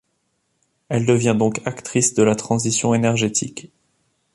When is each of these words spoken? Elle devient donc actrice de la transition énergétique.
Elle 0.89 1.05
devient 1.05 1.35
donc 1.37 1.61
actrice 1.65 2.15
de 2.15 2.23
la 2.23 2.33
transition 2.33 2.95
énergétique. 2.95 3.71